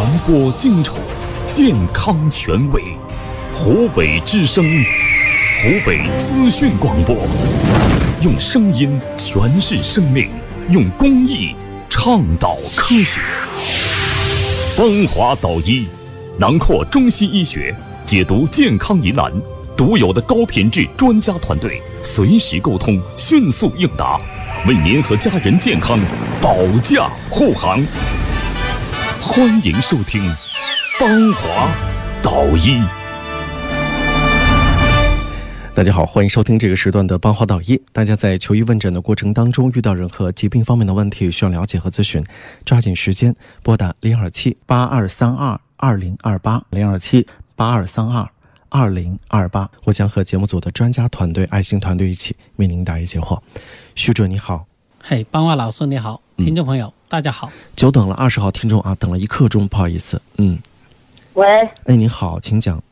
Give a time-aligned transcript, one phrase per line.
[0.00, 0.96] 传播精准，
[1.46, 2.82] 健康权威。
[3.52, 4.64] 湖北之声，
[5.62, 7.18] 湖北资讯广播，
[8.22, 10.30] 用声音诠释生命，
[10.70, 11.54] 用公益
[11.90, 13.20] 倡导科学。
[14.74, 15.86] 邦华导医，
[16.38, 17.74] 囊括中西医学，
[18.06, 19.30] 解读健康疑难，
[19.76, 24.18] 独有的高品质专家团队，随时沟通，迅速应答，
[24.66, 26.00] 为您和家人健康
[26.40, 27.84] 保驾护航。
[29.22, 30.18] 欢迎收听
[30.98, 31.70] 芳华
[32.22, 32.82] 导医。
[35.74, 37.80] 大家好，欢迎收听这个时段的邦华导医。
[37.92, 42.24] 大家在求医问诊的过程当中，遇到任何疾病方面的问题需要了解和咨询，
[42.64, 48.26] 抓紧时间拨打零二七八二三二二零二八零二七八二三二
[48.70, 49.70] 二零二八。
[49.84, 53.38] 我将和节目组的专家团队、爱心团队一起为您答疑解惑。
[53.94, 54.66] 徐主任你好，
[55.02, 57.52] 嘿，邦华老师你好，听众朋友、大家好。
[57.76, 60.20] 久等了，二十号听众啊，等了一刻钟，不好意思。
[60.38, 60.58] 嗯，
[61.34, 61.46] 喂，
[61.84, 62.82] 哎，你好，请讲。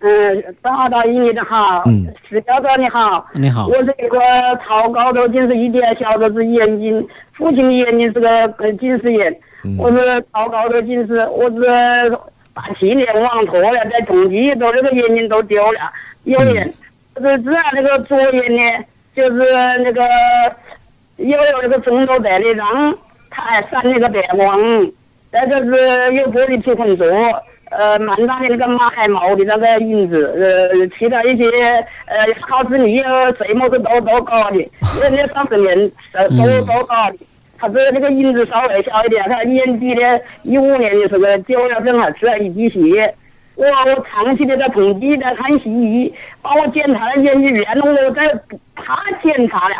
[0.00, 3.66] 嗯，张华大医你好，嗯，石教授你好，你好。
[3.66, 4.18] 我是一个
[4.64, 8.28] 超高度近视一点，小的是眼睛，父亲的眼睛是个
[8.58, 9.34] 呃近视眼，
[9.78, 12.18] 我是超高度近视，我是
[12.52, 15.80] 八七年网脱了，在同济都这个眼睛都丢了，
[16.24, 16.72] 右眼，
[17.16, 18.84] 就是只那个左眼呢，
[19.16, 19.38] 就是
[19.78, 20.02] 那个
[21.18, 22.96] 又有那个中度白内障，
[23.28, 24.58] 他还闪那个白光，
[25.30, 27.06] 再就是有玻璃皮混浊。
[27.70, 30.34] 呃，满大的那个马海毛的那个影子，
[30.72, 31.44] 呃，其他一些
[32.06, 34.70] 呃考试你什么都都都高的，
[35.02, 37.18] 那那三十年呃都都高的，
[37.58, 43.14] 他这那个影子稍微小一点，他年底的一五年的时候九月份还出了一滴血，
[43.54, 48.32] 我我长期的在同济在看西医，把我检查了眼睛院，我在
[48.74, 49.74] 他检查了，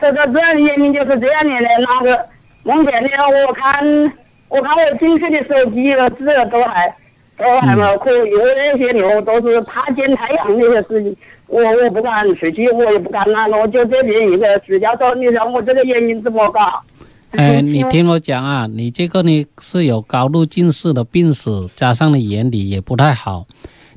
[0.00, 2.26] 这个这样的眼睛就是这样的呢，那个
[2.62, 3.08] 目前呢，
[3.46, 4.12] 我看
[4.48, 6.94] 我看我进去的手机了，这都还。
[7.42, 11.16] 都还嘛可以，我那些牛都是怕见太阳那些事情，
[11.46, 16.82] 我我不敢出去，我也不敢那个，我就这边一个石教授，你让我这个眼睛怎么搞？
[17.30, 23.46] 哎，你听我讲啊，你这个呢是有高度近视的病史，加上你眼底也不太好，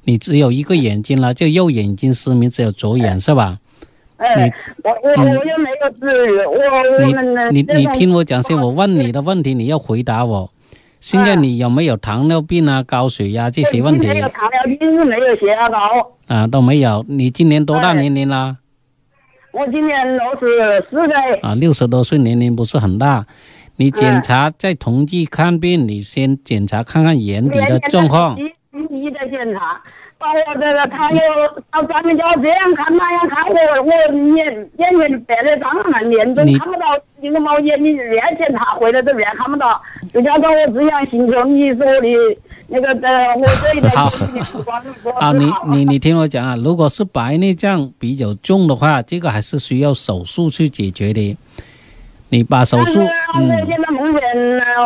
[0.05, 3.57] 你只有一个眼睛了，就右眼睛失明，只有左眼是吧？
[4.23, 4.53] 哎，
[4.83, 7.51] 我我我又没有我我们呢？
[7.51, 10.49] 你你你听我讲先，我问你的问题，你要回答我。
[11.01, 14.07] 现在你有没有糖尿病啊、高血压这些问题？
[14.07, 15.77] 没有糖尿病，没有血压高。
[16.27, 17.03] 啊，都没有。
[17.09, 18.55] 你今年多大年龄啦？
[19.51, 21.33] 我今年六十四岁。
[21.41, 23.25] 啊，六十多岁年龄不是很大。
[23.75, 28.37] 你检查在同济看病，你先检查看看眼底的状况。
[29.03, 29.81] 一一的检查。
[30.17, 31.19] 把我这个他又
[31.69, 33.91] 到专门叫我这样看那样看我，我
[34.37, 39.81] 眼眼睛白内障满脸都看不到，一个猫眼睛越检查回来都越看不到，
[40.13, 41.99] 再加上我这样星球，你说的
[42.67, 44.09] 那个呃，我这一代 好，
[45.19, 51.35] 啊，你你你听我讲啊，如果是白内障比较重的话，这个还是需要手术去解决的。
[52.33, 52.99] 你把手术，
[53.35, 53.47] 嗯。
[53.47, 54.21] 我现在目前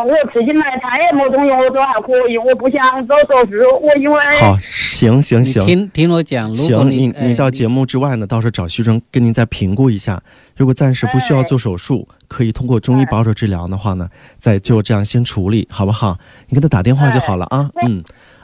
[0.05, 10.21] 我吃进来他也没东西，我都还可以，我不想做手术，我因为好，行行行，听听我讲，行，你你到节目之外呢，到时候找徐峥跟您再评估一下，
[10.57, 16.17] 如果暂时不需要做手术，可以通过中医保守治疗的话呢，再就这样先处理，好不好？
[16.49, 18.03] 你给他打电话就好了啊，嗯。